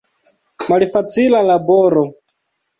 [0.69, 2.07] Malfacila laboro!